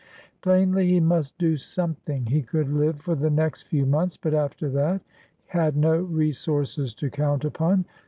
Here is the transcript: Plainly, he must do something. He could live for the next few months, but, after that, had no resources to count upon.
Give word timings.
Plainly, 0.41 0.87
he 0.89 0.99
must 0.99 1.37
do 1.37 1.55
something. 1.57 2.25
He 2.25 2.41
could 2.41 2.73
live 2.73 2.99
for 3.01 3.13
the 3.13 3.29
next 3.29 3.67
few 3.67 3.85
months, 3.85 4.17
but, 4.17 4.33
after 4.33 4.67
that, 4.71 5.01
had 5.45 5.77
no 5.77 5.95
resources 5.95 6.95
to 6.95 7.11
count 7.11 7.45
upon. 7.45 7.85